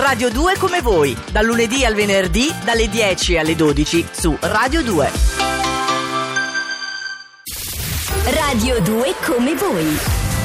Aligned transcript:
Radio 0.00 0.30
2 0.30 0.56
come 0.56 0.80
voi, 0.80 1.14
dal 1.30 1.44
lunedì 1.44 1.84
al 1.84 1.94
venerdì, 1.94 2.50
dalle 2.64 2.88
10 2.88 3.36
alle 3.36 3.54
12 3.54 4.08
su 4.10 4.34
Radio 4.40 4.82
2. 4.82 5.10
Radio 8.24 8.80
2 8.80 9.14
come 9.22 9.54
voi. 9.56 9.98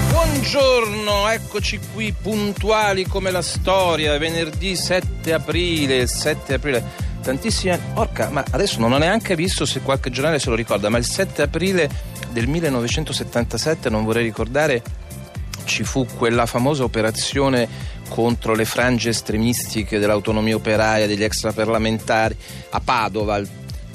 Buongiorno, 0.10 1.29
eccoci 1.29 1.79
qui 1.94 2.13
puntuali 2.21 3.05
come 3.05 3.31
la 3.31 3.41
storia, 3.41 4.18
venerdì 4.18 4.76
7 4.76 5.32
aprile, 5.32 6.06
7 6.06 6.56
aprile. 6.56 6.84
Tantissime. 7.22 7.80
Porca, 7.94 8.30
ma 8.30 8.44
adesso 8.52 8.82
non 8.82 8.92
ho 8.92 8.98
neanche 8.98 9.38
visto 9.38 9.66
se 9.66 9.80
qualche 9.80 10.10
giornale 10.10 10.38
se 10.38 10.50
lo 10.50 10.56
ricorda, 10.56 10.90
ma 10.90 10.98
il 10.98 11.06
7 11.06 11.42
aprile 11.42 11.90
del 12.30 12.48
1977, 12.48 13.90
non 13.90 14.04
vorrei 14.04 14.26
ricordare, 14.26 14.84
ci 15.64 15.84
fu 15.84 16.06
quella 16.06 16.46
famosa 16.46 16.84
operazione 16.84 17.94
contro 18.08 18.54
le 18.56 18.66
frange 18.66 19.10
estremistiche 19.10 20.00
dell'autonomia 20.00 20.55
operaia, 20.55 21.08
degli 21.08 21.23
extraparlamentari 21.23 22.36
a 22.70 22.80
Padova, 22.80 23.41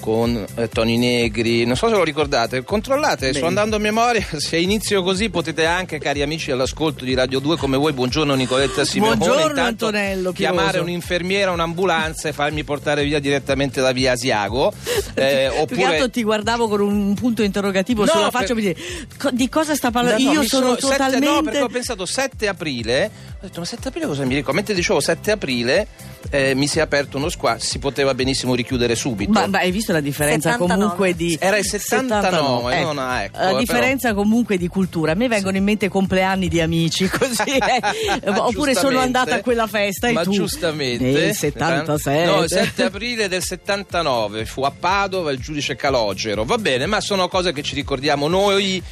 con 0.00 0.44
eh, 0.56 0.68
Toni 0.68 0.96
Negri, 0.98 1.64
non 1.64 1.76
so 1.76 1.88
se 1.88 1.94
lo 1.94 2.02
ricordate, 2.02 2.64
controllate, 2.64 3.26
Bene. 3.26 3.32
sto 3.38 3.46
andando 3.46 3.76
a 3.76 3.78
memoria, 3.78 4.26
se 4.38 4.56
inizio 4.58 5.02
così 5.02 5.28
potete 5.30 5.66
anche, 5.66 5.98
cari 5.98 6.22
amici 6.22 6.50
all'ascolto 6.50 7.04
di 7.04 7.14
Radio 7.14 7.38
2 7.38 7.56
come 7.56 7.76
voi, 7.76 7.92
buongiorno 7.92 8.34
Nicoletta 8.34 8.84
Simeone, 8.84 9.16
Buongiorno, 9.16 9.48
intanto 9.50 9.86
Antonello 9.86 10.32
chiamare 10.32 10.70
Piroso. 10.72 10.84
un'infermiera, 10.84 11.50
un'ambulanza 11.52 12.28
e 12.28 12.32
farmi 12.32 12.64
portare 12.64 13.04
via 13.04 13.18
direttamente 13.20 13.80
da 13.80 13.92
via 13.92 14.12
Asiago, 14.12 14.72
eh, 15.14 15.48
oppure... 15.54 16.08
ti 16.10 16.22
guardavo 16.22 16.66
con 16.68 16.80
un 16.80 17.14
punto 17.14 17.42
interrogativo 17.42 18.04
No, 18.04 18.10
sulla 18.10 18.30
per- 18.30 18.40
faccia 18.40 18.52
e 18.52 18.56
mi 18.56 18.62
dici, 18.62 18.76
"Co- 19.18 19.30
di 19.30 19.48
cosa 19.48 19.74
sta 19.74 19.90
parlando? 19.90 20.22
No, 20.22 20.32
no, 20.32 20.40
Io 20.40 20.48
sono, 20.48 20.68
sette- 20.74 20.80
totalmente... 20.80 21.26
no, 21.26 21.42
perché 21.42 21.60
ho 21.60 21.68
pensato 21.68 22.06
7 22.06 22.48
aprile. 22.48 23.10
Ho 23.42 23.46
detto, 23.46 23.60
ma 23.60 23.66
7 23.66 23.88
aprile 23.88 24.06
cosa 24.06 24.24
mi 24.24 24.34
ricordo? 24.34 24.54
Mentre 24.56 24.74
dicevo 24.74 25.00
7 25.00 25.30
aprile, 25.30 25.86
eh, 26.28 26.54
mi 26.54 26.66
si 26.66 26.78
è 26.78 26.82
aperto 26.82 27.16
uno 27.16 27.28
squadro. 27.28 27.64
Si 27.64 27.78
poteva 27.78 28.14
benissimo 28.14 28.54
richiudere 28.54 28.94
subito. 28.94 29.32
Ma, 29.32 29.46
ma 29.46 29.58
hai 29.58 29.70
visto 29.70 29.92
la 29.92 30.00
differenza 30.00 30.52
79. 30.52 30.80
comunque 30.82 31.16
di 31.16 31.36
Era 31.40 31.56
il 31.56 31.64
79, 31.64 32.74
ecco. 32.74 32.84
non 32.84 32.98
ha- 32.98 33.22
ecco, 33.22 33.38
la 33.38 33.50
eh, 33.50 33.56
differenza 33.58 34.14
comunque 34.14 34.58
di 34.58 34.68
cultura. 34.68 35.12
A 35.12 35.14
me 35.14 35.28
vengono 35.28 35.56
in 35.56 35.64
mente 35.64 35.88
compleanni 35.88 36.48
di 36.48 36.60
amici 36.60 37.08
così, 37.10 37.56
eh. 37.56 38.28
Oppure 38.28 38.74
sono 38.74 38.98
andata 38.98 39.36
a 39.36 39.40
quella 39.40 39.66
festa 39.66 40.08
e 40.08 40.12
ma 40.12 40.22
tu 40.22 40.32
giustamente 40.32 41.04
nel 41.04 41.34
77. 41.34 42.24
no 42.24 42.42
il 42.42 42.48
7 42.48 42.82
aprile 42.84 43.28
del 43.28 43.42
79 43.42 44.44
fu 44.44 44.62
a 44.62 44.70
Padova 44.70 45.30
il 45.30 45.38
giudice 45.38 45.76
Calogero 45.76 46.44
va 46.44 46.58
bene 46.58 46.86
ma 46.86 47.00
sono 47.00 47.28
cose 47.28 47.52
che 47.52 47.62
ci 47.62 47.74
ricordiamo 47.74 48.28
noi 48.28 48.82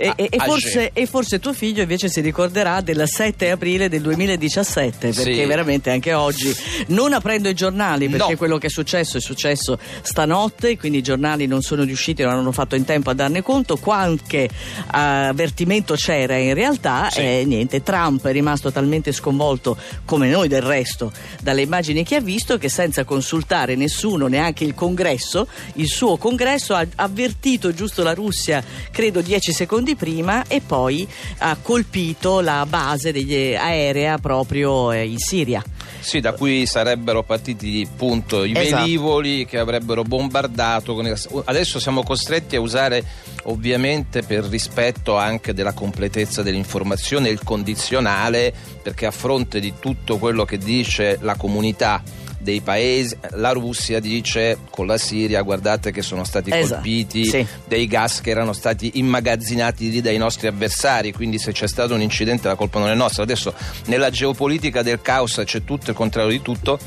E, 0.00 0.12
e- 0.16 0.28
e 0.30 0.38
forse, 0.38 0.90
e 0.94 1.06
forse 1.06 1.38
tuo 1.40 1.52
figlio 1.52 1.82
invece 1.82 2.08
si 2.08 2.20
ricorderà 2.20 2.80
del 2.80 3.02
7 3.06 3.50
aprile 3.50 3.88
del 3.88 4.00
2017 4.00 5.08
perché 5.10 5.34
Sì. 5.34 5.44
veramente 5.44 5.90
anche 5.90 6.14
oggi 6.14 6.54
non 6.88 7.12
aprendo 7.12 7.48
i 7.48 7.54
giornali 7.54 8.08
perché 8.08 8.30
No. 8.32 8.36
quello 8.38 8.56
che 8.58 8.68
è 8.68 8.70
successo 8.70 9.18
è 9.18 9.20
successo 9.20 9.78
stanotte 10.02 10.78
quindi 10.78 10.98
i 10.98 11.02
giornali 11.02 11.46
non 11.46 11.60
sono 11.62 11.82
riusciti 11.84 12.22
non 12.22 12.32
hanno 12.32 12.52
fatto 12.52 12.76
in 12.76 12.84
tempo 12.84 13.10
a 13.10 13.14
darne 13.14 13.42
conto 13.42 13.76
qualche 13.76 14.48
avvertimento 14.86 15.94
c'era 15.94 16.36
in 16.36 16.54
realtà 16.54 17.08
Sì. 17.10 17.20
e 17.20 17.44
niente 17.46 17.82
Trump 17.82 18.26
è 18.26 18.32
rimasto 18.32 18.70
talmente 18.70 19.12
sconvolto 19.12 19.76
come 20.04 20.28
noi 20.28 20.48
del 20.48 20.62
resto 20.62 21.12
dalle 21.42 21.62
immagini 21.62 22.04
che 22.04 22.16
ha 22.16 22.20
visto 22.20 22.58
che 22.58 22.68
senza 22.68 23.04
consultare 23.04 23.74
nessuno 23.76 24.26
neanche 24.26 24.64
il 24.64 24.74
congresso 24.74 25.46
il 25.74 25.88
suo 25.88 26.16
congresso 26.16 26.74
ha 26.74 26.86
avvertito 26.96 27.72
giusto 27.72 28.02
la 28.02 28.14
Russia 28.14 28.62
credo 28.90 29.20
dieci 29.20 29.52
secondi 29.52 29.89
prima 29.96 30.44
e 30.46 30.60
poi 30.60 31.06
ha 31.38 31.56
colpito 31.60 32.40
la 32.40 32.64
base 32.68 33.12
degli 33.12 33.54
aerea 33.54 34.18
proprio 34.18 34.92
eh, 34.92 35.06
in 35.06 35.18
Siria 35.18 35.62
Sì, 36.00 36.20
da 36.20 36.32
cui 36.32 36.66
sarebbero 36.66 37.22
partiti 37.22 37.86
appunto 37.90 38.44
i 38.44 38.52
Esatto. 38.56 38.82
velivoli 38.82 39.44
che 39.44 39.58
avrebbero 39.58 40.02
bombardato. 40.02 40.98
Adesso 41.44 41.78
siamo 41.78 42.02
costretti 42.02 42.56
a 42.56 42.60
usare 42.60 43.04
ovviamente 43.44 44.22
per 44.22 44.44
rispetto 44.44 45.16
anche 45.16 45.52
della 45.52 45.72
completezza 45.72 46.42
dell'informazione 46.42 47.28
il 47.28 47.42
condizionale 47.44 48.52
perché 48.82 49.06
a 49.06 49.10
fronte 49.10 49.60
di 49.60 49.74
tutto 49.78 50.18
quello 50.18 50.44
che 50.44 50.58
dice 50.58 51.18
la 51.20 51.34
comunità 51.36 52.02
dei 52.40 52.60
paesi, 52.60 53.16
la 53.32 53.50
Russia 53.52 54.00
dice 54.00 54.58
con 54.70 54.86
la 54.86 54.98
Siria 54.98 55.42
guardate 55.42 55.92
che 55.92 56.02
sono 56.02 56.24
stati 56.24 56.50
Esatto, 56.50 56.74
colpiti 56.74 57.24
sì. 57.26 57.46
dei 57.68 57.86
gas 57.86 58.20
che 58.20 58.30
erano 58.30 58.52
stati 58.52 58.92
immagazzinati 58.94 59.90
lì 59.90 60.00
dai 60.00 60.16
nostri 60.16 60.46
avversari, 60.46 61.12
quindi 61.12 61.38
se 61.38 61.52
c'è 61.52 61.68
stato 61.68 61.94
un 61.94 62.00
incidente 62.00 62.48
la 62.48 62.54
colpa 62.54 62.78
non 62.78 62.88
è 62.88 62.94
nostra. 62.94 63.22
Adesso 63.22 63.54
nella 63.86 64.10
geopolitica 64.10 64.82
del 64.82 65.02
caos 65.02 65.40
c'è 65.44 65.64
tutto 65.64 65.90
il 65.90 65.96
contrario 65.96 66.30
di 66.30 66.42
tutto. 66.42 66.78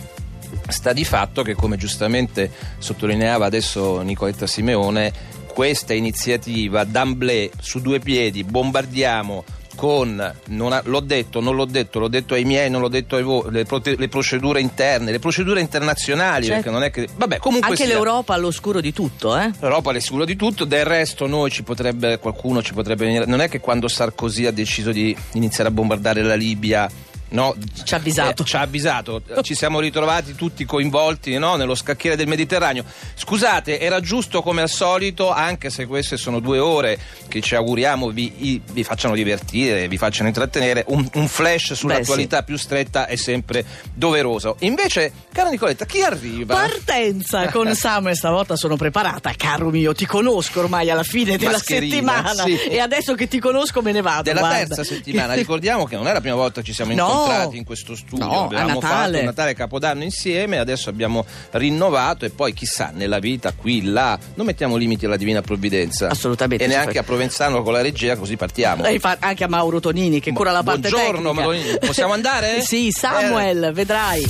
Sta 0.67 0.93
di 0.93 1.03
fatto 1.03 1.41
che, 1.41 1.55
come 1.55 1.77
giustamente 1.77 2.51
sottolineava 2.77 3.45
adesso 3.45 4.01
Nicoletta 4.01 4.45
Simeone, 4.45 5.11
questa 5.47 5.93
iniziativa 5.93 6.83
d'amblè 6.83 7.49
su 7.59 7.79
due 7.79 7.99
piedi, 7.99 8.43
bombardiamo 8.43 9.43
con, 9.75 10.33
non 10.47 10.73
ha- 10.73 10.81
l'ho 10.85 10.99
detto, 10.99 11.39
non 11.39 11.55
l'ho 11.55 11.65
detto, 11.65 11.99
l'ho 11.99 12.07
detto 12.07 12.33
ai 12.33 12.43
miei, 12.43 12.69
non 12.69 12.81
l'ho 12.81 12.87
detto 12.87 13.15
ai 13.15 13.23
voi, 13.23 13.51
le, 13.51 13.65
prote- 13.65 13.95
le 13.97 14.07
procedure 14.07 14.61
interne, 14.61 15.11
le 15.11 15.19
procedure 15.19 15.59
internazionali, 15.61 16.45
Certo. 16.45 16.61
perché 16.61 16.69
non 16.71 16.83
è 16.83 16.91
che... 16.91 17.07
Vabbè, 17.15 17.37
comunque 17.37 17.69
anche 17.71 17.83
sia. 17.85 17.93
l'Europa 17.93 18.33
all'oscuro 18.33 18.81
di 18.81 18.93
tutto 18.93 19.37
eh? 19.37 19.51
L'Europa 19.59 19.91
è 19.91 19.99
sicuro 19.99 20.25
di 20.25 20.35
tutto, 20.35 20.65
del 20.65 20.85
resto 20.85 21.27
noi 21.27 21.49
ci 21.51 21.63
potrebbe, 21.63 22.19
qualcuno 22.19 22.61
ci 22.61 22.73
potrebbe 22.73 23.05
venire. 23.05 23.25
Non 23.25 23.41
è 23.41 23.49
che 23.49 23.59
quando 23.59 23.87
Sarkozy 23.87 24.45
ha 24.45 24.51
deciso 24.51 24.91
di 24.91 25.15
iniziare 25.33 25.69
a 25.69 25.73
bombardare 25.73 26.21
la 26.23 26.35
Libia. 26.35 26.89
No, 27.33 27.55
Ci 27.83 27.93
ha 27.95 27.97
avvisato. 27.97 28.43
eh, 28.43 28.45
ci 28.45 28.55
ha 28.55 28.61
avvisato, 28.61 29.21
ci 29.41 29.55
siamo 29.55 29.79
ritrovati 29.79 30.35
tutti 30.35 30.65
coinvolti 30.65 31.35
no, 31.39 31.55
nello 31.55 31.73
scacchiere 31.73 32.15
del 32.15 32.27
Mediterraneo. 32.27 32.83
Scusate, 33.15 33.79
era 33.79 33.99
giusto 34.01 34.43
come 34.43 34.61
al 34.61 34.69
solito, 34.69 35.31
anche 35.31 35.69
se 35.71 35.87
queste 35.87 36.15
sono 36.15 36.39
due 36.39 36.59
ore 36.59 36.99
che 37.27 37.41
ci 37.41 37.55
auguriamo 37.55 38.09
vi, 38.09 38.61
vi 38.71 38.83
facciano 38.83 39.15
divertire, 39.15 39.87
vi 39.87 39.97
facciano 39.97 40.27
intrattenere, 40.27 40.83
un, 40.89 41.09
un 41.15 41.27
flash 41.27 41.73
sull'attualità 41.73 42.43
più 42.43 42.55
stretta 42.55 43.07
è 43.07 43.15
sempre 43.15 43.65
doveroso. 43.93 44.57
Invece, 44.59 45.11
cara 45.33 45.49
Nicoletta, 45.49 45.85
chi 45.85 46.01
arriva? 46.03 46.53
Partenza 46.53 47.49
con 47.49 47.73
Samuel, 47.75 48.15
stavolta 48.15 48.55
sono 48.55 48.75
preparata, 48.75 49.33
caro 49.35 49.69
mio, 49.71 49.93
ti 49.93 50.05
conosco 50.05 50.59
ormai 50.59 50.91
alla 50.91 51.01
fine 51.03 51.37
della 51.37 51.53
Mascherina, 51.53 51.95
settimana 51.95 52.43
sì. 52.43 52.57
e 52.69 52.79
adesso 52.79 53.15
che 53.15 53.27
ti 53.27 53.39
conosco 53.39 53.81
me 53.81 53.91
ne 53.91 54.01
vado. 54.01 54.21
della 54.21 54.41
guarda. 54.41 54.57
terza 54.75 54.83
settimana. 54.83 55.33
Ricordiamo 55.33 55.85
che 55.85 55.95
non 55.95 56.07
è 56.07 56.13
la 56.13 56.21
prima 56.21 56.35
volta 56.35 56.61
che 56.61 56.67
ci 56.67 56.73
siamo 56.73 56.91
No. 56.93 57.01
incontrati 57.01 57.21
in 57.53 57.63
questo 57.63 57.95
studio. 57.95 58.25
No, 58.25 58.41
a 58.41 58.43
Abbiamo 58.45 58.79
Natale. 58.79 59.13
fatto 59.13 59.25
Natale 59.25 59.49
e 59.51 59.53
Capodanno 59.53 60.03
insieme, 60.03 60.57
adesso 60.59 60.89
abbiamo 60.89 61.25
rinnovato 61.51 62.25
e 62.25 62.29
poi 62.29 62.53
chissà, 62.53 62.91
nella 62.93 63.19
vita 63.19 63.53
qui, 63.53 63.83
là, 63.83 64.17
non 64.35 64.45
mettiamo 64.45 64.75
limiti 64.75 65.05
alla 65.05 65.17
divina 65.17 65.41
provvidenza. 65.41 66.09
Assolutamente, 66.09 66.63
E 66.63 66.67
neanche 66.67 66.91
fai- 66.91 66.97
a 67.01 67.03
Provenzano 67.03 67.63
con 67.63 67.73
la 67.73 67.81
regia, 67.81 68.15
così 68.17 68.35
partiamo. 68.35 68.83
E 68.85 68.99
fa- 68.99 69.17
anche 69.19 69.43
a 69.43 69.47
Mauro 69.47 69.79
Tonini 69.79 70.19
che 70.19 70.31
cura 70.33 70.51
la 70.51 70.63
parte 70.63 70.89
Buongiorno, 70.89 71.31
tecnica. 71.31 71.33
Maronini. 71.33 71.77
Possiamo 71.79 72.13
andare? 72.13 72.61
sì, 72.65 72.89
Samuel, 72.91 73.71
vedrai. 73.73 74.25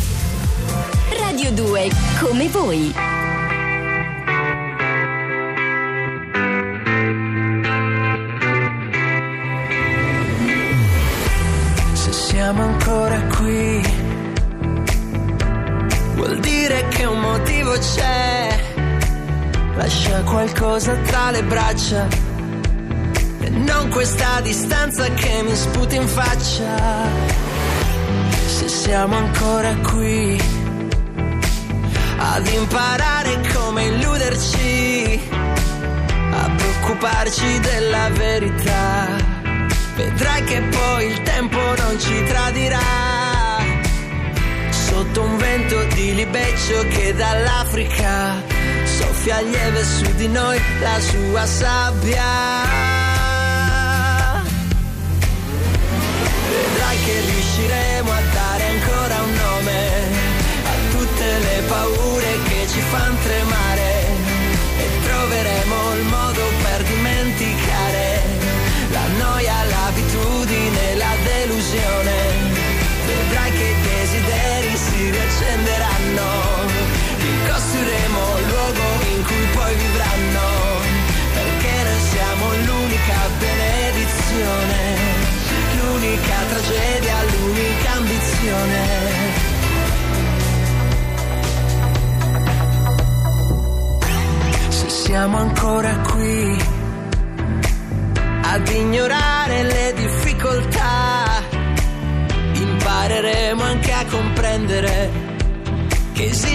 Radio 1.19 1.51
2 1.51 1.89
come 2.19 2.47
voi. 2.49 2.93
Se 11.93 12.11
siamo 12.11 12.63
ancora 12.63 12.82
qui, 13.53 13.81
vuol 16.15 16.39
dire 16.39 16.87
che 16.89 17.05
un 17.05 17.19
motivo 17.19 17.73
c'è. 17.77 18.59
Lascia 19.75 20.21
qualcosa 20.23 20.93
tra 21.03 21.31
le 21.31 21.43
braccia 21.43 22.07
e 23.41 23.49
non 23.49 23.89
questa 23.89 24.41
distanza 24.41 25.07
che 25.13 25.43
mi 25.43 25.55
sputi 25.55 25.95
in 25.95 26.07
faccia. 26.07 26.75
Se 28.45 28.67
siamo 28.67 29.15
ancora 29.17 29.73
qui, 29.91 30.41
ad 32.17 32.47
imparare 32.47 33.41
come 33.53 33.83
illuderci, 33.85 35.29
a 36.31 36.49
preoccuparci 36.55 37.59
della 37.59 38.09
verità. 38.09 39.07
Vedrai 39.95 40.43
che 40.43 40.61
poi 40.61 41.05
il 41.05 41.21
tempo 41.21 41.59
non 41.77 41.99
ci 41.99 42.23
tradirà. 42.23 43.02
Sotto 44.93 45.23
un 45.23 45.37
vento 45.37 45.83
di 45.95 46.13
libeccio 46.13 46.87
che 46.87 47.15
dall'Africa 47.15 48.35
soffia 48.85 49.39
lieve 49.39 49.83
su 49.83 50.13
di 50.13 50.27
noi 50.27 50.61
la 50.81 50.99
sua 50.99 51.45
sabbia. 51.47 52.62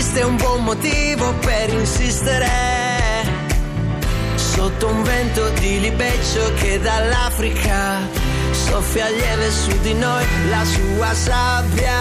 Esiste 0.09 0.25
un 0.25 0.37
buon 0.37 0.65
motivo 0.65 1.35
per 1.41 1.69
insistere. 1.69 2.49
Sotto 4.37 4.89
un 4.89 5.03
vento 5.03 5.49
di 5.61 5.81
libeccio 5.81 6.53
che 6.55 6.81
dall'Africa 6.81 8.01
soffia 8.51 9.09
lieve 9.09 9.51
su 9.51 9.79
di 9.81 9.93
noi 9.95 10.25
la 10.49 10.65
sua 10.65 11.13
sabbia. 11.15 11.97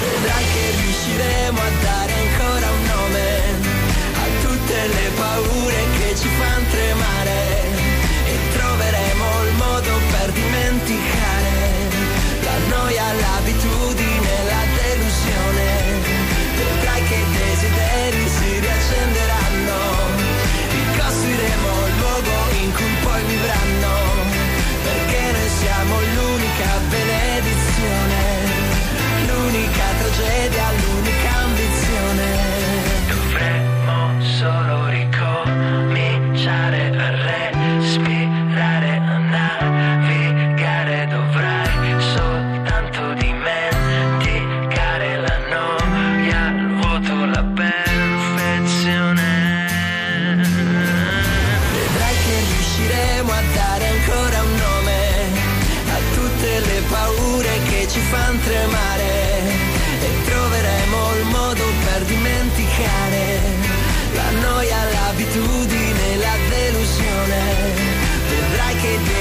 Vedrai 0.00 0.44
che 0.54 0.70
riusciremo 0.80 1.60
a 1.60 1.70
dare 1.82 2.12
ancora 2.12 2.70
un 2.70 2.82
nome 2.94 3.26
a 4.14 4.26
tutte 4.46 4.86
le 4.86 5.10
paure 5.16 5.84
che 5.98 6.16
ci 6.16 6.28
fanno 6.38 6.66
tremare 6.70 7.40
e 8.24 8.38
troveremo 8.56 9.24
il 9.48 9.54
modo 9.56 9.90
per 10.10 10.32
dimenticare 10.32 11.21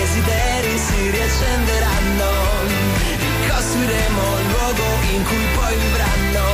desideri 0.01 0.77
si 0.79 1.09
riaccenderanno, 1.11 2.29
ricostruiremo 3.43 4.21
il 4.41 4.47
luogo 4.49 4.83
in 5.13 5.23
cui 5.23 5.45
poi 5.53 5.75
vivranno, 5.77 6.45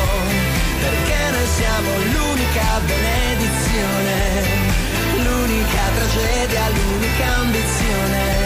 perché 0.84 1.20
noi 1.32 1.48
siamo 1.60 1.90
l'unica 2.14 2.68
benedizione, 2.92 4.18
l'unica 5.24 5.84
tragedia, 5.96 6.70
l'unica 6.76 7.36
ambizione. 7.38 8.37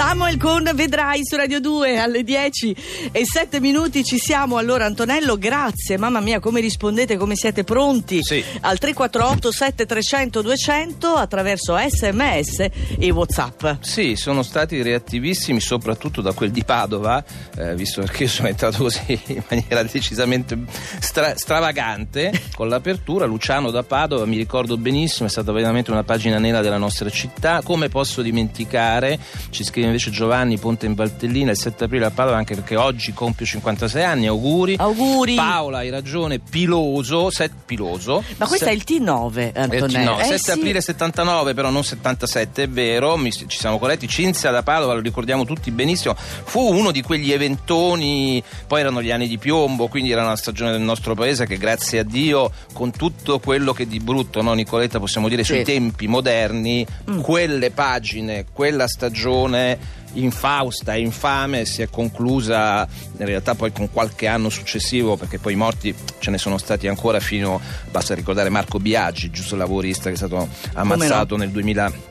Samuel 0.00 0.38
con 0.38 0.66
Vedrai 0.74 1.20
su 1.22 1.36
Radio 1.36 1.60
2 1.60 1.98
alle 1.98 2.22
10 2.22 2.74
e 3.12 3.22
7 3.26 3.60
minuti 3.60 4.02
ci 4.02 4.16
siamo. 4.16 4.56
Allora 4.56 4.86
Antonello, 4.86 5.36
grazie. 5.36 5.98
Mamma 5.98 6.20
mia, 6.20 6.40
come 6.40 6.62
rispondete, 6.62 7.18
come 7.18 7.36
siete 7.36 7.64
pronti? 7.64 8.20
Sì. 8.22 8.42
Al 8.60 8.78
348 8.78 9.52
7300 9.52 10.40
200 10.40 11.06
attraverso 11.06 11.76
SMS 11.76 12.66
e 12.98 13.10
WhatsApp. 13.10 13.82
Sì, 13.82 14.16
sono 14.16 14.42
stati 14.42 14.80
reattivissimi 14.80 15.60
soprattutto 15.60 16.22
da 16.22 16.32
quel 16.32 16.50
di 16.50 16.64
Padova, 16.64 17.22
eh, 17.58 17.74
visto 17.74 18.00
che 18.00 18.22
io 18.22 18.28
sono 18.30 18.48
entrato 18.48 18.78
così 18.78 19.20
in 19.26 19.42
maniera 19.50 19.82
decisamente 19.82 20.58
stra- 20.98 21.36
stravagante 21.36 22.32
con 22.56 22.70
l'apertura. 22.70 23.26
Luciano 23.26 23.70
da 23.70 23.82
Padova, 23.82 24.24
mi 24.24 24.38
ricordo 24.38 24.78
benissimo, 24.78 25.28
è 25.28 25.30
stata 25.30 25.52
veramente 25.52 25.90
una 25.90 26.04
pagina 26.04 26.38
nera 26.38 26.62
della 26.62 26.78
nostra 26.78 27.10
città. 27.10 27.60
Come 27.62 27.90
posso 27.90 28.22
dimenticare? 28.22 29.18
Ci 29.50 29.62
scrive 29.62 29.89
invece 29.90 30.10
Giovanni 30.10 30.58
Ponte 30.58 30.86
in 30.86 30.94
Valtellina 30.94 31.50
il 31.50 31.58
7 31.58 31.84
aprile 31.84 32.06
a 32.06 32.10
Padova, 32.10 32.36
anche 32.36 32.54
perché 32.54 32.76
oggi 32.76 33.12
compio 33.12 33.44
56 33.46 34.02
anni. 34.04 34.26
Auguri. 34.26 34.76
Auguri. 34.78 35.34
Paola, 35.34 35.78
hai 35.78 35.90
ragione, 35.90 36.38
Piloso, 36.38 37.30
set, 37.30 37.52
Piloso. 37.66 38.22
Ma 38.36 38.46
questo 38.46 38.66
Se- 38.66 38.70
è 38.70 38.74
il 38.74 38.82
T9, 38.86 39.52
Antonello. 39.54 40.10
No, 40.12 40.18
Eh 40.20 40.24
7 40.24 40.38
sì. 40.38 40.50
aprile 40.50 40.80
79, 40.80 41.54
però 41.54 41.70
non 41.70 41.84
77, 41.84 42.62
è 42.64 42.68
vero, 42.68 43.16
mi- 43.16 43.32
ci 43.32 43.46
siamo 43.48 43.78
corretti. 43.78 44.08
Cinzia 44.08 44.50
da 44.50 44.62
Padova, 44.62 44.94
lo 44.94 45.00
ricordiamo 45.00 45.44
tutti 45.44 45.70
benissimo, 45.70 46.14
fu 46.16 46.60
uno 46.72 46.90
di 46.90 47.02
quegli 47.02 47.32
eventoni, 47.32 48.42
poi 48.66 48.80
erano 48.80 49.02
gli 49.02 49.10
anni 49.10 49.28
di 49.28 49.38
piombo, 49.38 49.88
quindi 49.88 50.10
era 50.10 50.22
una 50.22 50.36
stagione 50.36 50.72
del 50.72 50.80
nostro 50.80 51.14
paese 51.14 51.46
che 51.46 51.56
grazie 51.58 52.00
a 52.00 52.02
Dio, 52.02 52.50
con 52.72 52.90
tutto 52.90 53.38
quello 53.38 53.72
che 53.72 53.86
di 53.86 53.98
brutto, 54.00 54.42
no, 54.42 54.52
Nicoletta, 54.54 54.98
possiamo 54.98 55.28
dire 55.28 55.44
Sì. 55.44 55.54
sui 55.54 55.64
tempi 55.64 56.06
moderni, 56.06 56.86
Mm. 57.10 57.20
quelle 57.20 57.70
pagine, 57.70 58.44
quella 58.52 58.86
stagione 58.88 59.78
infausta 60.14 60.94
e 60.94 61.00
infame 61.00 61.64
si 61.64 61.82
è 61.82 61.88
conclusa 61.88 62.86
in 63.18 63.26
realtà 63.26 63.54
poi 63.54 63.72
con 63.72 63.90
qualche 63.90 64.26
anno 64.26 64.48
successivo 64.48 65.16
perché 65.16 65.38
poi 65.38 65.52
i 65.52 65.56
morti 65.56 65.94
ce 66.18 66.30
ne 66.30 66.38
sono 66.38 66.58
stati 66.58 66.88
ancora 66.88 67.20
fino 67.20 67.60
basta 67.90 68.14
ricordare 68.14 68.48
Marco 68.48 68.78
Biaggi 68.78 69.30
giusto 69.30 69.56
lavorista 69.56 70.08
che 70.08 70.14
è 70.14 70.16
stato 70.16 70.48
ammazzato 70.74 71.36
nel 71.36 71.50
2000 71.50 72.09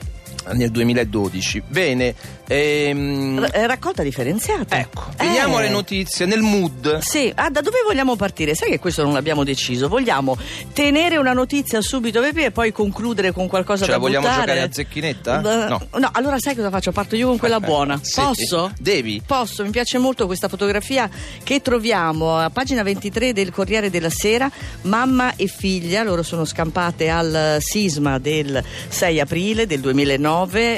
nel 0.53 0.71
2012 0.71 1.63
bene 1.67 2.13
ehm, 2.47 3.39
R- 3.39 3.49
eh, 3.53 3.67
raccolta 3.67 4.03
differenziata. 4.03 4.77
ecco 4.77 5.03
veniamo 5.17 5.55
Eh. 5.55 5.61
alle 5.61 5.69
notizie 5.69 6.25
nel 6.25 6.41
mood 6.41 6.99
Sì, 6.99 7.31
ah, 7.35 7.49
da 7.49 7.61
dove 7.61 7.77
vogliamo 7.85 8.15
partire? 8.15 8.55
Sai 8.55 8.69
che 8.71 8.79
questo 8.79 9.03
non 9.03 9.13
l'abbiamo 9.13 9.43
deciso. 9.43 9.87
Vogliamo 9.87 10.37
tenere 10.73 11.17
una 11.17 11.33
notizia 11.33 11.81
subito 11.81 12.21
Pepe, 12.21 12.45
e 12.45 12.51
poi 12.51 12.71
concludere 12.71 13.31
con 13.31 13.47
qualcosa 13.47 13.81
ce 13.85 13.91
da 13.91 13.97
la 13.97 14.01
vogliamo 14.01 14.25
buttare? 14.27 14.41
giocare 14.45 14.61
a 14.61 14.71
zecchinetta? 14.71 15.39
Eh, 15.39 15.69
no 15.69 15.87
no, 15.99 16.09
allora 16.13 16.37
sai 16.39 16.55
cosa 16.55 16.69
faccio? 16.69 16.91
Parto 16.91 17.15
io 17.15 17.27
con 17.27 17.37
quella 17.37 17.59
buona. 17.61 17.99
Sì. 18.01 18.19
Posso? 18.21 18.71
Devi. 18.79 19.21
Posso, 19.25 19.63
mi 19.63 19.69
piace 19.71 19.97
molto 19.97 20.25
questa 20.25 20.47
fotografia 20.47 21.09
che 21.43 21.61
troviamo 21.61 22.37
a 22.37 22.49
pagina 22.49 22.83
23 22.83 23.33
del 23.33 23.51
Corriere 23.51 23.89
della 23.89 24.09
Sera. 24.09 24.49
Mamma 24.83 25.35
e 25.35 25.47
figlia, 25.47 26.03
loro 26.03 26.23
sono 26.23 26.45
scampate 26.45 27.09
al 27.09 27.57
sisma 27.59 28.17
del 28.19 28.63
6 28.87 29.19
aprile 29.19 29.65
del 29.67 29.79
2009 29.81 30.27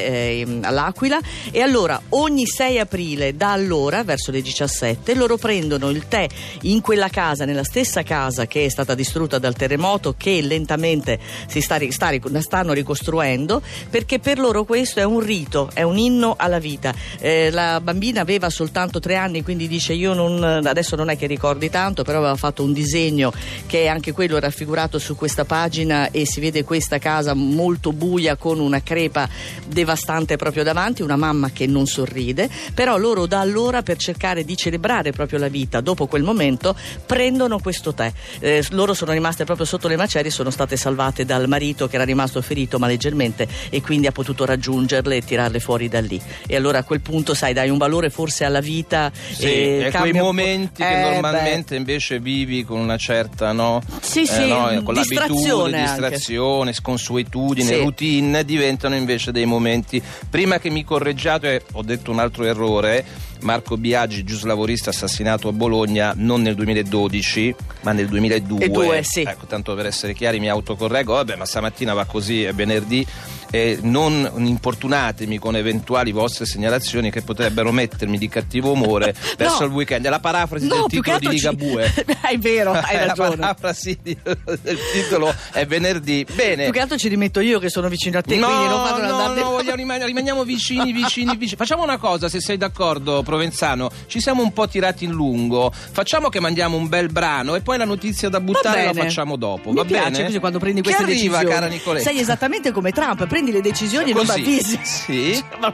eh, 0.05 0.59
all'Aquila 0.61 1.19
e 1.51 1.61
allora 1.61 2.01
ogni 2.09 2.45
6 2.45 2.79
aprile 2.79 3.35
da 3.35 3.51
allora 3.51 4.03
verso 4.03 4.31
le 4.31 4.41
17 4.41 5.13
loro 5.15 5.37
prendono 5.37 5.89
il 5.89 6.07
tè 6.07 6.27
in 6.61 6.81
quella 6.81 7.09
casa, 7.09 7.45
nella 7.45 7.63
stessa 7.63 8.03
casa 8.03 8.47
che 8.47 8.65
è 8.65 8.69
stata 8.69 8.95
distrutta 8.95 9.39
dal 9.39 9.55
terremoto 9.55 10.15
che 10.17 10.41
lentamente 10.41 11.19
si 11.47 11.61
sta, 11.61 11.77
sta 11.89 12.09
stanno 12.39 12.73
ricostruendo 12.73 13.61
perché 13.89 14.19
per 14.19 14.39
loro 14.39 14.63
questo 14.63 14.99
è 14.99 15.03
un 15.03 15.19
rito, 15.19 15.69
è 15.73 15.81
un 15.81 15.97
inno 15.97 16.35
alla 16.37 16.59
vita. 16.59 16.93
Eh, 17.19 17.49
la 17.51 17.79
bambina 17.81 18.21
aveva 18.21 18.49
soltanto 18.49 18.99
tre 18.99 19.15
anni, 19.15 19.43
quindi 19.43 19.67
dice 19.67 19.93
io 19.93 20.13
non, 20.13 20.43
adesso 20.43 20.95
non 20.95 21.09
è 21.09 21.17
che 21.17 21.27
ricordi 21.27 21.69
tanto, 21.69 22.03
però 22.03 22.19
aveva 22.19 22.35
fatto 22.35 22.63
un 22.63 22.73
disegno 22.73 23.31
che 23.65 23.83
è 23.83 23.87
anche 23.87 24.11
quello 24.11 24.39
raffigurato 24.39 24.99
su 24.99 25.15
questa 25.15 25.45
pagina 25.45 26.11
e 26.11 26.25
si 26.25 26.39
vede 26.39 26.63
questa 26.63 26.97
casa 26.97 27.33
molto 27.33 27.91
buia 27.91 28.35
con 28.35 28.59
una 28.59 28.81
crepa 28.81 29.27
devastante 29.65 30.35
proprio 30.35 30.63
davanti, 30.63 31.01
una 31.01 31.15
mamma 31.15 31.51
che 31.51 31.65
non 31.67 31.85
sorride, 31.85 32.49
però 32.73 32.97
loro 32.97 33.25
da 33.25 33.39
allora 33.39 33.81
per 33.81 33.97
cercare 33.97 34.43
di 34.43 34.55
celebrare 34.55 35.11
proprio 35.11 35.39
la 35.39 35.47
vita 35.47 35.81
dopo 35.81 36.07
quel 36.07 36.23
momento 36.23 36.75
prendono 37.05 37.59
questo 37.59 37.93
tè. 37.93 38.11
Eh, 38.39 38.63
loro 38.71 38.93
sono 38.93 39.11
rimaste 39.11 39.43
proprio 39.45 39.65
sotto 39.65 39.87
le 39.87 39.95
macerie, 39.95 40.31
sono 40.31 40.49
state 40.49 40.75
salvate 40.75 41.25
dal 41.25 41.47
marito 41.47 41.87
che 41.87 41.95
era 41.95 42.03
rimasto 42.03 42.41
ferito 42.41 42.79
ma 42.79 42.87
leggermente 42.87 43.47
e 43.69 43.81
quindi 43.81 44.07
ha 44.07 44.11
potuto 44.11 44.45
raggiungerle 44.45 45.17
e 45.17 45.21
tirarle 45.21 45.59
fuori 45.59 45.87
da 45.87 45.99
lì. 45.99 46.19
E 46.47 46.55
allora 46.55 46.79
a 46.79 46.83
quel 46.83 47.01
punto 47.01 47.33
sai 47.33 47.53
dai 47.53 47.69
un 47.69 47.77
valore 47.77 48.09
forse 48.09 48.43
alla 48.43 48.59
vita 48.61 49.11
Sì, 49.13 49.43
e 49.45 49.87
è 49.87 49.91
quei 49.91 50.13
momenti 50.13 50.81
Eh, 50.81 50.87
che 50.87 50.93
beh. 50.95 51.11
normalmente 51.13 51.75
invece 51.75 52.19
vivi 52.19 52.63
con 52.63 52.79
una 52.79 52.97
certa 52.97 53.51
no? 53.51 53.81
Sì, 54.01 54.25
sì, 54.25 54.47
no, 54.47 54.81
con 54.83 54.93
distrazione 54.95 55.81
distrazione, 55.81 56.73
sconsuetudine, 56.73 57.67
Sì. 57.67 57.75
routine 57.75 58.43
diventano 58.45 58.95
invece 58.95 59.30
luce 59.31 59.33
dei 59.33 59.45
momenti. 59.45 60.01
Prima 60.29 60.59
che 60.59 60.69
mi 60.69 60.83
correggiate, 60.83 61.63
ho 61.73 61.81
detto 61.81 62.11
un 62.11 62.19
altro 62.19 62.43
errore. 62.43 63.29
Marco 63.41 63.75
Biagi, 63.75 64.23
giuslavorista 64.23 64.91
assassinato 64.91 65.47
a 65.47 65.51
Bologna 65.51 66.13
non 66.15 66.43
nel 66.43 66.53
2012, 66.53 67.55
ma 67.81 67.91
nel 67.91 68.07
2002. 68.07 68.63
E 68.63 68.69
due, 68.69 69.03
sì. 69.03 69.21
Ecco, 69.21 69.47
tanto 69.47 69.73
per 69.73 69.87
essere 69.87 70.13
chiari 70.13 70.39
mi 70.39 70.47
autocorreggo. 70.47 71.13
Vabbè, 71.13 71.35
ma 71.37 71.45
stamattina 71.45 71.93
va 71.93 72.05
così, 72.05 72.43
è 72.43 72.53
venerdì. 72.53 73.05
E 73.53 73.79
non 73.81 74.31
importunatemi 74.37 75.37
con 75.37 75.55
eventuali 75.57 76.11
vostre 76.13 76.45
segnalazioni 76.45 77.11
che 77.11 77.21
potrebbero 77.21 77.71
mettermi 77.73 78.17
di 78.17 78.29
cattivo 78.29 78.71
umore 78.71 79.13
verso 79.37 79.59
No. 79.61 79.65
il 79.65 79.71
weekend. 79.73 80.05
È 80.05 80.09
la 80.09 80.19
parafrasi 80.19 80.67
No, 80.67 80.75
del 80.75 80.83
che 80.83 80.97
titolo 80.97 81.17
di 81.19 81.25
altro 81.25 81.31
ci- 81.31 81.57
Ligabue. 81.57 81.93
è 82.21 82.37
vero, 82.37 82.71
hai 82.71 82.95
La 82.95 83.05
ragione. 83.07 83.35
parafrasi 83.35 83.99
di- 84.01 84.17
del 84.61 84.77
titolo 84.93 85.33
è 85.51 85.65
venerdì. 85.65 86.25
Bene. 86.33 86.63
Più 86.65 86.71
che 86.73 86.79
altro 86.79 86.97
ci 86.97 87.09
rimetto 87.09 87.39
io 87.41 87.59
che 87.59 87.69
sono 87.69 87.89
vicino 87.89 88.17
a 88.19 88.21
te, 88.21 88.37
No, 88.37 88.45
quindi 88.47 88.65
non 88.67 88.83
vado 88.83 88.95
ad 89.03 89.09
no, 89.09 89.15
andare 89.17 89.41
no, 89.41 89.49
vogliamo 89.49 89.75
rimane- 89.75 90.05
rimaniamo 90.05 90.43
vicini, 90.45 90.93
vicini, 90.93 91.35
vicini. 91.35 91.57
Facciamo 91.57 91.83
una 91.83 91.97
cosa, 91.97 92.29
se 92.29 92.39
sei 92.39 92.55
d'accordo, 92.57 93.21
Provenzano. 93.21 93.91
Ci 94.07 94.21
siamo 94.21 94.41
un 94.43 94.53
po' 94.53 94.67
tirati 94.69 95.03
in 95.03 95.11
lungo. 95.11 95.71
Facciamo 95.73 96.29
che 96.29 96.39
mandiamo 96.39 96.77
un 96.77 96.87
bel 96.87 97.09
brano 97.11 97.55
e 97.55 97.61
poi 97.61 97.77
la 97.77 97.85
notizia 97.85 98.29
da 98.29 98.39
buttare 98.39 98.85
la 98.85 98.93
facciamo 98.93 99.35
dopo. 99.35 99.69
Mi 99.71 99.75
va 99.75 99.83
piace 99.85 100.11
bene? 100.11 100.23
così 100.25 100.39
quando 100.39 100.59
prendi 100.59 100.81
Chi 100.81 100.87
queste 100.93 101.03
arriva, 101.03 101.37
decisioni. 101.39 101.53
cara 101.53 101.67
Nicoletta? 101.67 102.09
Sei 102.09 102.19
esattamente 102.19 102.71
come 102.71 102.91
Trump, 102.91 103.25
prendi 103.27 103.39
le 103.49 103.61
decisioni 103.61 104.11
e 104.11 104.13
non 104.13 104.29
avvisi. 104.29 104.77
sì. 104.83 105.43
Ma 105.59 105.73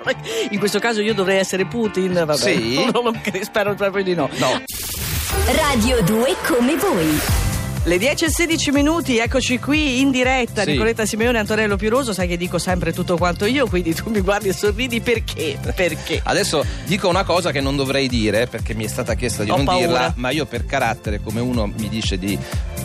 In 0.51 0.59
questo 0.59 0.79
caso 0.79 1.01
io 1.01 1.13
dovrei 1.13 1.39
essere 1.39 1.65
Putin, 1.65 2.13
vabbè. 2.13 2.38
Sì. 2.38 2.75
Non 2.93 3.19
cre- 3.21 3.43
spero 3.43 3.74
proprio 3.74 4.03
di 4.03 4.13
no. 4.13 4.29
No. 4.38 4.62
Radio 5.47 6.01
2 6.03 6.36
come 6.45 6.75
voi. 6.77 7.37
Le 7.88 7.98
10 7.98 8.25
e 8.25 8.29
16 8.29 8.72
minuti, 8.72 9.17
eccoci 9.17 9.60
qui 9.60 10.01
in 10.01 10.12
diretta. 10.12 10.63
Sì. 10.63 10.72
Nicoletta 10.72 11.06
Simeone 11.06 11.38
e 11.38 11.39
Antonello 11.39 11.77
Piroso, 11.77 12.12
sai 12.12 12.27
che 12.27 12.36
dico 12.36 12.58
sempre 12.58 12.91
tutto 12.91 13.15
quanto 13.15 13.46
io, 13.46 13.65
quindi 13.67 13.94
tu 13.94 14.10
mi 14.10 14.20
guardi 14.20 14.50
e 14.50 14.53
sorridi 14.53 15.00
perché? 15.00 15.58
Perché? 15.74 16.20
Adesso 16.22 16.65
dico 16.86 17.08
una 17.08 17.24
cosa 17.24 17.51
che 17.51 17.62
non 17.62 17.77
dovrei 17.77 18.10
dire 18.10 18.46
perché 18.48 18.74
mi 18.74 18.84
è 18.84 18.89
stata 18.89 19.13
chiesta 19.13 19.46
di 19.46 19.51
Ho 19.51 19.56
non 19.56 19.63
paura. 19.63 19.86
dirla, 19.88 20.13
ma 20.17 20.32
io 20.32 20.46
per 20.46 20.65
carattere, 20.65 21.22
come 21.24 21.39
uno 21.39 21.65
mi 21.77 21.88
dice 21.88 22.17
di 22.20 22.38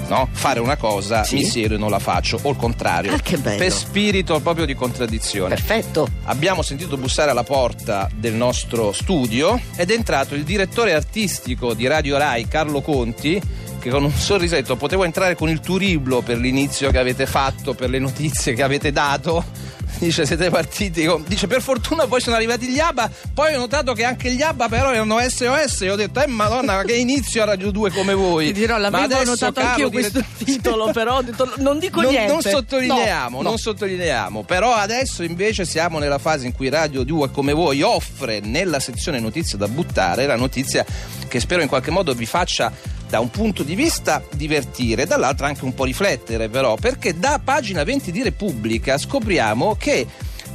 no, 0.07 0.29
fare 0.31 0.61
una 0.61 0.77
cosa, 0.77 1.25
Sì. 1.25 1.35
mi 1.35 1.45
siedo 1.47 1.75
e 1.75 1.79
non 1.79 1.91
la 1.91 1.99
faccio, 1.99 2.39
o 2.41 2.51
il 2.51 2.57
contrario. 2.57 3.13
Ah, 3.13 3.19
che 3.19 3.39
bello. 3.39 3.59
Per 3.59 3.73
spirito 3.73 4.39
proprio 4.39 4.67
di 4.67 4.75
contraddizione. 4.77 5.49
Perfetto. 5.57 6.07
Abbiamo 6.27 6.63
sentito 6.63 6.97
bussare 6.97 7.33
alla 7.33 7.43
porta 7.43 8.09
del 8.15 8.35
nostro 8.35 8.93
studio 8.93 9.61
ed 9.75 9.91
è 9.91 9.95
entrato 9.95 10.37
il 10.37 10.45
direttore 10.45 10.95
artistico 10.95 11.75
di 11.75 11.89
Radio 11.89 12.17
Rai, 12.19 12.47
Carlo 12.47 12.81
Conti, 12.83 13.41
che 13.83 13.91
con 13.91 14.05
un 14.05 14.13
sorrisetto 14.13 14.77
potevo 14.77 15.05
entrare 15.05 15.35
con 15.35 15.49
il 15.49 15.61
turiblo 15.61 16.21
per 16.23 16.39
l'inizio 16.39 16.91
che 16.91 16.99
avete 16.99 17.27
fatto, 17.27 17.75
per 17.75 17.91
le 17.91 17.99
notizie 17.99 18.55
che 18.55 18.63
avete 18.63 18.93
dato. 18.93 19.45
Dice 19.99 20.25
siete 20.25 20.49
partiti 20.49 21.05
con... 21.05 21.23
Dice 21.29 21.47
per 21.47 21.61
fortuna 21.61 22.07
poi 22.07 22.21
sono 22.21 22.35
arrivati 22.35 22.67
gli 22.67 22.81
ABBA 22.81 23.11
Poi 23.35 23.55
ho 23.55 23.59
notato 23.59 23.93
che 23.93 24.05
anche 24.05 24.33
gli 24.33 24.41
ABBA 24.41 24.69
però 24.69 24.91
erano 24.91 25.19
SOS 25.21 25.83
E 25.83 25.91
ho 25.91 25.97
detto 25.97 26.21
eh 26.23 26.27
madonna 26.27 26.77
ma 26.77 26.83
che 26.83 26.95
inizio 26.97 27.43
a 27.43 27.45
Radio 27.45 27.71
2 27.71 27.91
come 27.91 28.15
voi 28.15 28.47
Ti 28.53 28.53
dirò, 28.53 28.79
l'avevo 28.79 29.05
adesso, 29.05 29.25
notato 29.31 29.53
caro 29.53 29.69
anch'io 29.69 29.91
questo 29.91 30.19
direttore- 30.21 30.45
titolo, 30.51 30.93
però 30.93 31.19
ho 31.19 31.23
detto, 31.23 31.53
non 31.59 31.79
dico 31.79 32.01
non, 32.01 32.11
niente. 32.11 32.33
non 32.33 32.41
sottolineiamo, 32.41 33.37
No, 33.37 33.43
no. 33.43 33.49
non 33.51 33.59
sottolineiamo. 33.59 34.43
Però 34.45 34.73
adesso 34.73 35.23
invece 35.23 35.67
siamo 35.67 35.99
nella 35.99 36.19
fase 36.19 36.47
in 36.47 36.53
cui 36.53 36.71
Radio 36.71 37.03
2 37.05 37.31
come 37.31 37.53
voi 37.53 37.83
offre 37.83 38.41
nella 38.41 38.81
sezione 38.81 39.21
notizie 39.21 39.59
da 39.59 39.69
buttare 39.69 40.25
la 40.27 40.37
notizia 40.37 40.85
che 41.29 41.39
spero 41.39 41.61
in 41.61 41.69
qualche 41.69 41.91
modo 41.91 42.15
vi 42.15 42.27
faccia 42.27 42.73
da 43.13 43.21
un 43.21 43.29
punto 43.29 43.63
di 43.63 43.75
vista 43.75 44.25
divertire, 44.33 45.05
dall'altro 45.05 45.45
anche 45.45 45.67
un 45.67 45.75
po' 45.75 45.85
riflettere 45.85 46.49
però, 46.49 46.77
perché 46.77 47.19
da 47.19 47.39
pagina 47.45 47.85
20 47.85 48.11
di 48.11 48.23
Repubblica 48.23 48.97
scopriamo 48.97 49.77
che 49.79 50.07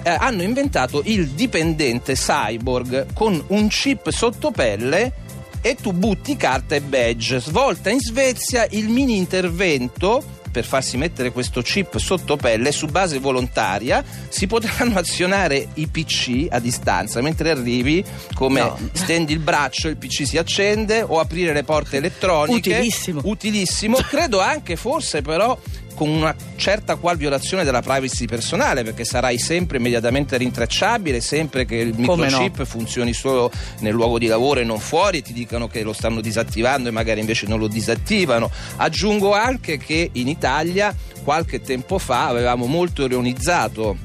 eh, 0.02 0.10
hanno 0.10 0.42
inventato 0.42 1.04
il 1.06 1.28
dipendente 1.30 2.14
cyborg 2.16 3.14
con 3.14 3.44
un 3.50 3.68
chip 3.68 4.10
sotto 4.10 4.50
pelle 4.50 5.14
e 5.62 5.76
tu 5.76 5.92
butti 5.92 6.36
carta 6.36 6.74
e 6.74 6.82
badge. 6.82 7.42
Svolta 7.42 7.92
in 7.92 8.00
Svezia 8.00 8.66
il 8.72 8.90
mini 8.90 9.18
intervento 9.18 10.24
per 10.58 10.66
farsi 10.66 10.98
mettere 10.98 11.32
questo 11.32 11.62
chip 11.62 11.98
sotto 12.00 12.36
pelle 12.36 12.72
su 12.72 12.88
base 12.88 13.20
volontaria 13.20 14.04
si 14.28 14.48
potranno 14.48 14.98
azionare 14.98 15.68
i 15.76 15.86
PC 15.88 16.48
a 16.50 16.58
distanza 16.60 17.22
mentre 17.22 17.52
arrivi 17.52 18.04
come 18.34 18.62
No. 18.62 18.76
stendi 18.92 19.34
il 19.34 19.40
braccio 19.40 19.88
il 19.88 19.98
PC 19.98 20.26
si 20.26 20.40
accende 20.40 21.04
o 21.06 21.20
aprire 21.20 21.54
le 21.54 21.64
porte 21.64 21.98
elettroniche 21.98 22.72
Utilissimo. 22.74 23.22
utilissimo 23.26 23.98
credo 23.98 24.40
anche 24.40 24.76
forse 24.78 25.22
però 25.22 25.56
con 25.98 26.10
una 26.10 26.36
certa 26.58 26.96
qual 26.98 27.18
violazione 27.18 27.64
della 27.64 27.82
privacy 27.82 28.28
personale 28.28 28.84
perché 28.84 29.04
sarai 29.04 29.40
sempre 29.40 29.78
immediatamente 29.78 30.38
rintracciabile 30.38 31.20
sempre 31.22 31.66
che 31.66 31.78
il 31.78 31.96
Come 32.06 32.30
no? 32.30 32.40
microchip 32.40 32.66
funzioni 32.66 33.14
solo 33.14 33.52
nel 33.80 33.94
luogo 33.94 34.20
di 34.20 34.28
lavoro 34.28 34.60
e 34.60 34.64
non 34.64 34.78
fuori 34.78 35.18
e 35.18 35.22
ti 35.24 35.34
dicono 35.34 35.68
che 35.68 35.82
lo 35.82 35.94
stanno 35.94 36.22
disattivando 36.22 36.90
e 36.90 36.92
magari 36.92 37.20
invece 37.20 37.48
non 37.48 37.58
lo 37.58 37.68
disattivano 37.68 38.52
aggiungo 38.76 39.34
anche 39.34 39.78
che 39.80 40.12
in 40.14 40.28
Italia 40.28 40.96
qualche 41.24 41.62
tempo 41.62 41.98
fa 41.98 42.28
avevamo 42.28 42.68
molto 42.68 43.04
ironizzato 43.04 43.98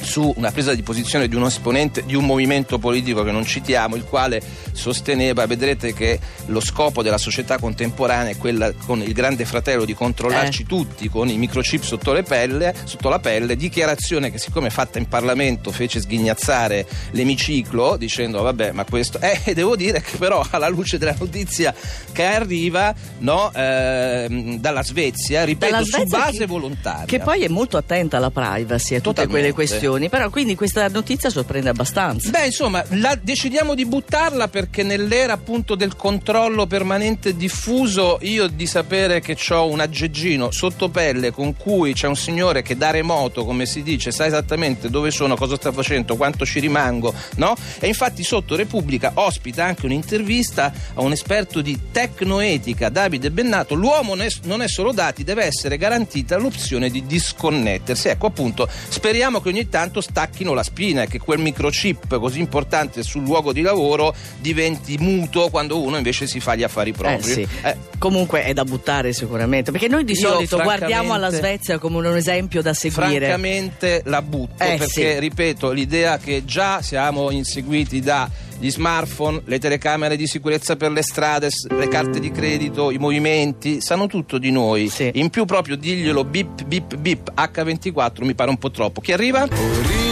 su 0.00 0.32
una 0.36 0.50
presa 0.50 0.74
di 0.74 0.82
posizione 0.82 1.28
di 1.28 1.34
uno 1.34 1.46
esponente 1.48 2.04
di 2.04 2.14
un 2.14 2.24
movimento 2.24 2.78
politico 2.78 3.22
che 3.24 3.30
non 3.32 3.44
citiamo, 3.44 3.96
il 3.96 4.04
quale 4.04 4.40
sosteneva, 4.72 5.46
vedrete 5.46 5.92
che 5.92 6.18
lo 6.46 6.60
scopo 6.60 7.02
della 7.02 7.18
società 7.18 7.58
contemporanea 7.58 8.32
è 8.32 8.36
quella 8.36 8.72
con 8.72 9.02
il 9.02 9.12
grande 9.12 9.44
fratello 9.44 9.84
di 9.84 9.94
controllarci 9.94 10.62
Eh. 10.62 10.66
tutti 10.66 11.08
con 11.08 11.28
i 11.28 11.36
microchip 11.36 11.82
sotto, 11.82 12.12
le 12.12 12.22
pelle, 12.22 12.74
sotto 12.84 13.08
la 13.08 13.18
pelle, 13.18 13.56
dichiarazione 13.56 14.30
che 14.30 14.38
siccome 14.38 14.70
fatta 14.70 14.98
in 14.98 15.08
Parlamento 15.08 15.72
fece 15.72 16.00
sghignazzare 16.00 16.86
l'emiciclo 17.12 17.96
dicendo 17.96 18.42
vabbè 18.42 18.72
ma 18.72 18.84
questo... 18.84 19.18
Eh, 19.28 19.52
devo 19.54 19.76
dire 19.76 20.00
che 20.00 20.16
però 20.16 20.44
alla 20.50 20.68
luce 20.68 20.96
della 20.98 21.14
notizia 21.18 21.74
che 22.12 22.24
arriva 22.24 22.94
no, 23.18 23.52
ehm, 23.52 24.58
dalla 24.58 24.82
Svezia, 24.82 25.44
ripeto, 25.44 25.72
Dalla 25.72 25.84
su 25.84 25.90
Svezia 25.90 26.18
base 26.18 26.38
che- 26.38 26.46
volontaria. 26.46 27.04
Che 27.06 27.18
poi 27.18 27.42
è 27.44 27.48
molto 27.48 27.76
attenta 27.76 28.16
alla 28.16 28.30
privacy 28.30 28.94
e 28.94 28.96
a 28.96 29.00
tutte 29.00 29.22
Totalmente. 29.22 29.26
quelle 29.30 29.52
questioni. 29.52 29.87
Però 30.08 30.28
quindi 30.30 30.54
questa 30.54 30.88
notizia 30.88 31.30
sorprende 31.30 31.70
abbastanza. 31.70 32.30
Beh, 32.30 32.46
insomma, 32.46 32.84
decidiamo 33.20 33.74
di 33.74 33.86
buttarla 33.86 34.48
perché 34.48 34.82
nell'era 34.82 35.32
appunto 35.32 35.74
del 35.74 35.96
controllo 35.96 36.66
permanente 36.66 37.36
diffuso, 37.36 38.18
io 38.22 38.46
di 38.48 38.66
sapere 38.66 39.20
che 39.20 39.36
ho 39.50 39.66
un 39.68 39.80
aggeggino 39.80 40.50
sotto 40.50 40.88
pelle 40.88 41.30
con 41.30 41.56
cui 41.56 41.94
c'è 41.94 42.06
un 42.06 42.16
signore 42.16 42.62
che 42.62 42.76
da 42.76 42.90
remoto, 42.90 43.44
come 43.44 43.64
si 43.64 43.82
dice, 43.82 44.10
sa 44.10 44.26
esattamente 44.26 44.90
dove 44.90 45.10
sono, 45.10 45.36
cosa 45.36 45.56
sta 45.56 45.72
facendo, 45.72 46.16
quanto 46.16 46.44
ci 46.44 46.60
rimango, 46.60 47.14
no? 47.36 47.56
E 47.78 47.86
infatti 47.86 48.22
sotto 48.22 48.56
Repubblica 48.56 49.12
ospita 49.14 49.64
anche 49.64 49.86
un'intervista 49.86 50.72
a 50.94 51.00
un 51.00 51.12
esperto 51.12 51.60
di 51.60 51.78
tecnoetica, 51.90 52.88
Davide 52.88 53.30
Bennato. 53.30 53.74
L'uomo 53.74 54.14
non 54.14 54.62
è 54.62 54.68
solo 54.68 54.92
dati, 54.92 55.24
deve 55.24 55.44
essere 55.44 55.76
garantita 55.76 56.36
l'opzione 56.36 56.90
di 56.90 57.06
disconnettersi. 57.06 58.08
Ecco 58.08 58.26
appunto, 58.26 58.68
speriamo 58.88 59.40
che 59.40 59.48
ogni 59.48 59.68
tanto 59.68 59.76
stacchino 60.00 60.54
la 60.54 60.62
spina 60.62 61.02
e 61.02 61.06
che 61.06 61.18
quel 61.18 61.38
microchip 61.38 62.18
così 62.18 62.40
importante 62.40 63.02
sul 63.02 63.22
luogo 63.22 63.52
di 63.52 63.60
lavoro 63.60 64.14
diventi 64.38 64.96
muto 64.98 65.48
quando 65.50 65.80
uno 65.80 65.96
invece 65.96 66.26
si 66.26 66.40
fa 66.40 66.54
gli 66.54 66.62
affari 66.62 66.92
propri. 66.92 67.30
Eh 67.30 67.34
sì. 67.34 67.48
Eh, 67.62 67.76
Comunque 67.98 68.44
è 68.44 68.52
da 68.52 68.64
buttare 68.64 69.12
sicuramente, 69.12 69.70
perché 69.72 69.88
noi 69.88 70.04
di 70.04 70.12
Io, 70.12 70.28
solito 70.28 70.60
guardiamo 70.62 71.14
alla 71.14 71.30
Svezia 71.30 71.78
come 71.78 71.96
un 71.98 72.16
esempio 72.16 72.62
da 72.62 72.72
seguire. 72.74 73.26
Francamente 73.26 74.02
la 74.04 74.22
butto 74.22 74.62
Eh, 74.62 74.76
perché, 74.76 75.14
sì. 75.14 75.18
ripeto, 75.18 75.70
l'idea 75.72 76.18
che 76.18 76.44
già 76.44 76.80
siamo 76.82 77.30
inseguiti 77.30 78.00
da 78.00 78.28
gli 78.58 78.70
smartphone, 78.70 79.42
le 79.44 79.58
telecamere 79.58 80.16
di 80.16 80.26
sicurezza 80.26 80.76
per 80.76 80.90
le 80.90 81.02
strade, 81.02 81.48
le 81.68 81.88
carte 81.88 82.20
di 82.20 82.30
credito, 82.30 82.90
i 82.90 82.98
movimenti, 82.98 83.80
sanno 83.80 84.06
tutto 84.06 84.38
di 84.38 84.50
noi. 84.50 84.88
Sì. 84.88 85.10
In 85.14 85.30
più 85.30 85.44
proprio 85.44 85.76
diglielo 85.76 86.24
bip 86.24 86.64
bip 86.64 86.96
bip 86.96 87.32
H24 87.34 88.24
mi 88.24 88.34
pare 88.34 88.50
un 88.50 88.58
po' 88.58 88.70
troppo. 88.70 89.00
Chi 89.00 89.12
arriva? 89.12 90.07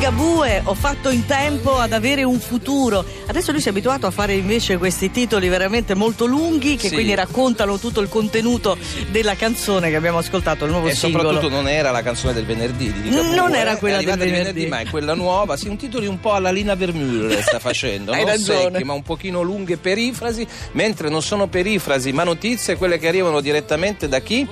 Ligabue, 0.00 0.62
ho 0.64 0.72
fatto 0.72 1.10
in 1.10 1.26
tempo 1.26 1.76
ad 1.76 1.92
avere 1.92 2.22
un 2.22 2.40
futuro. 2.40 3.04
Adesso 3.26 3.52
lui 3.52 3.60
si 3.60 3.68
è 3.68 3.70
abituato 3.70 4.06
a 4.06 4.10
fare 4.10 4.32
invece 4.32 4.78
questi 4.78 5.10
titoli 5.10 5.46
veramente 5.48 5.94
molto 5.94 6.24
lunghi 6.24 6.76
che 6.76 6.88
Sì. 6.88 6.94
quindi 6.94 7.14
raccontano 7.14 7.78
tutto 7.78 8.00
il 8.00 8.08
contenuto 8.08 8.78
della 9.10 9.34
canzone 9.34 9.90
che 9.90 9.96
abbiamo 9.96 10.16
ascoltato, 10.16 10.64
il 10.64 10.70
nuovo 10.70 10.88
E 10.88 10.94
singolo. 10.94 11.24
soprattutto 11.24 11.52
non 11.54 11.68
era 11.68 11.90
la 11.90 12.00
canzone 12.00 12.32
del 12.32 12.46
venerdì 12.46 12.90
di 12.90 13.02
Ligabue, 13.10 13.34
Non 13.36 13.54
era 13.54 13.72
eh. 13.72 13.76
quella 13.76 13.96
è 13.96 13.98
arrivata 13.98 14.18
del 14.20 14.28
il 14.28 14.32
venerdì. 14.32 14.66
ma 14.68 14.78
è 14.80 14.86
quella 14.88 15.12
nuova. 15.12 15.58
Sì, 15.58 15.68
un 15.68 15.76
titolo 15.76 16.08
un 16.08 16.18
po' 16.18 16.32
alla 16.32 16.50
Lina 16.50 16.74
Vermüller 16.74 17.42
sta 17.42 17.58
facendo, 17.58 18.12
Hai 18.16 18.20
non 18.20 18.28
ragione. 18.30 18.70
secche, 18.72 18.84
ma 18.84 18.94
un 18.94 19.02
pochino 19.02 19.42
lunghe 19.42 19.76
perifrasi, 19.76 20.46
mentre 20.72 21.10
non 21.10 21.20
sono 21.20 21.46
perifrasi, 21.46 22.10
ma 22.12 22.24
notizie 22.24 22.76
quelle 22.76 22.96
che 22.98 23.06
arrivano 23.06 23.42
direttamente 23.42 24.08
da 24.08 24.20
chi? 24.20 24.48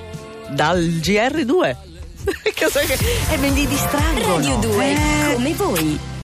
Dal 0.51 0.79
GR2. 0.79 1.75
Cosa 2.59 2.79
che... 2.81 2.97
E 3.31 3.37
me 3.37 3.49
li 3.49 3.67
distraggono. 3.67 4.35
Radio 4.35 4.57
2 4.57 4.91
Eh, 4.91 5.33
come 5.33 5.53
voi. 5.53 6.17